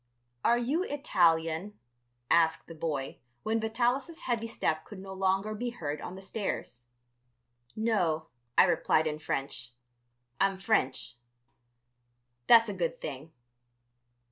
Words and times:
"Are 0.43 0.57
you 0.57 0.81
Italian?" 0.81 1.77
asked 2.31 2.65
the 2.65 2.73
boy, 2.73 3.19
when 3.43 3.59
Vitalis' 3.61 4.21
heavy 4.21 4.47
step 4.47 4.83
could 4.83 4.97
no 4.97 5.13
longer 5.13 5.53
be 5.53 5.69
heard 5.69 6.01
on 6.01 6.15
the 6.15 6.23
stairs. 6.23 6.87
"No," 7.75 8.25
I 8.57 8.63
replied 8.63 9.05
in 9.05 9.19
French, 9.19 9.73
"I'm 10.39 10.57
French." 10.57 11.17
"That's 12.47 12.67
a 12.67 12.73
good 12.73 12.99
thing." 12.99 13.31